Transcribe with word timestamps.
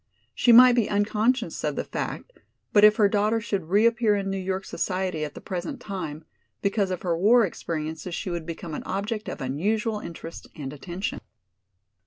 She 0.33 0.51
might 0.51 0.73
be 0.73 0.89
unconscious 0.89 1.63
of 1.63 1.75
the 1.75 1.83
fact, 1.83 2.33
but 2.73 2.83
if 2.83 2.95
her 2.95 3.07
daughter 3.07 3.39
should 3.39 3.69
reappear 3.69 4.15
in 4.15 4.31
New 4.31 4.39
York 4.39 4.65
society 4.65 5.23
at 5.23 5.35
the 5.35 5.41
present 5.41 5.79
time, 5.79 6.25
because 6.63 6.89
of 6.89 7.03
her 7.03 7.15
war 7.15 7.45
experiences 7.45 8.15
she 8.15 8.31
would 8.31 8.47
become 8.47 8.73
an 8.73 8.81
object 8.85 9.29
of 9.29 9.41
unusual 9.41 9.99
interest 9.99 10.47
and 10.55 10.73
attention. 10.73 11.19